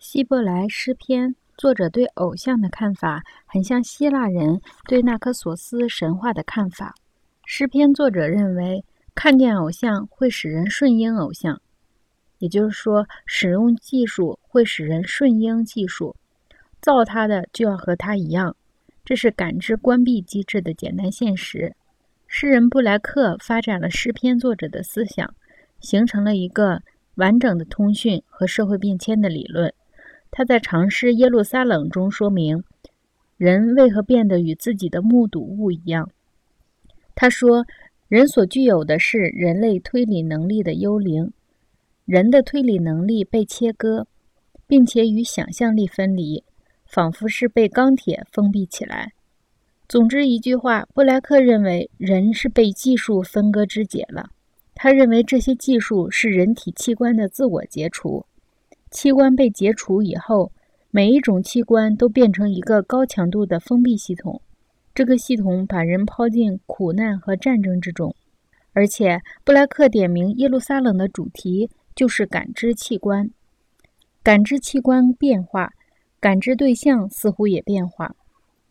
[0.00, 6.94] 希伯来诗篇作者对偶像的看法，很像希腊人对那克索斯神话的看法。
[7.44, 8.82] 诗篇作者认为，
[9.14, 11.60] 看见偶像会使人顺应偶像，
[12.38, 16.16] 也就是说，使用技术会使人顺应技术，
[16.80, 18.56] 造他的就要和他一样。
[19.04, 21.76] 这是感知关闭机制的简单现实。
[22.26, 25.34] 诗人布莱克发展了诗篇作者的思想，
[25.78, 26.80] 形成了一个
[27.16, 29.70] 完整的通讯和社会变迁的理论。
[30.30, 32.62] 他在长诗《耶路撒冷》中说明，
[33.36, 36.10] 人为何变得与自己的目睹物一样。
[37.14, 37.64] 他说，
[38.08, 41.32] 人所具有的是人类推理能力的幽灵，
[42.04, 44.06] 人的推理能力被切割，
[44.66, 46.44] 并且与想象力分离，
[46.86, 49.12] 仿佛是被钢铁封闭起来。
[49.88, 54.30] 总之一句话，布莱克认为人是被技术分割肢解了。
[54.74, 58.24] 他认为这些技术是人体器官的自我解除。
[58.90, 60.50] 器官被解除以后，
[60.90, 64.42] 每一种器官都变成一个高强度的封闭系统。
[64.92, 68.14] 这个系统把人抛进苦难和战争之中。
[68.72, 73.30] 而且，布莱克点名耶路撒冷的主题就是感知器官。
[74.24, 75.72] 感知器官变化，
[76.18, 78.16] 感知对象似乎也变化。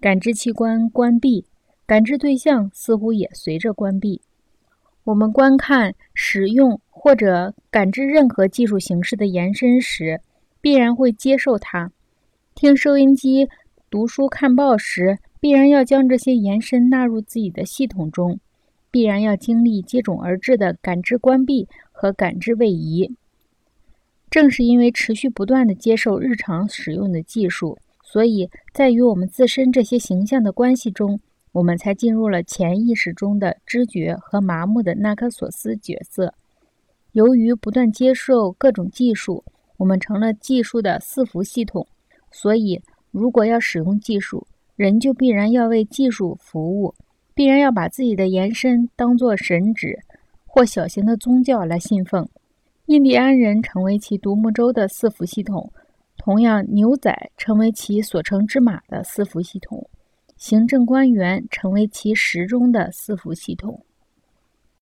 [0.00, 1.46] 感知器官关闭，
[1.86, 4.20] 感知对象似乎也随着关闭。
[5.04, 6.80] 我们观看、使用。
[7.00, 10.20] 或者感知任何技术形式的延伸时，
[10.60, 11.92] 必然会接受它；
[12.56, 13.48] 听收音机、
[13.88, 18.40] 读书、看报时，必然要将这些延伸纳入自己的系统中，
[18.90, 23.14] 必然要经历接踵而至的感知关闭和感知位移。
[24.28, 31.20] 正是因为持续不断的接受日常使用的技术，所以在与我们自身这些形象的关系中，
[31.52, 36.34] 我们才进入了潜意识中的知觉和麻木的纳克索斯角色。
[37.18, 39.42] 由于不断接受各种技术，
[39.76, 41.84] 我们成了技术的伺服系统。
[42.30, 42.80] 所以，
[43.10, 46.94] 如果要使用技术，人就必然要为技术服务，
[47.34, 49.98] 必然要把自己的延伸当作神旨
[50.46, 52.28] 或小型的宗教来信奉。
[52.86, 55.72] 印第安人成为其独木舟的伺服系统，
[56.18, 59.90] 同样，牛仔成为其所乘之马的伺服系统，
[60.36, 63.84] 行政官员成为其时钟的伺服系统。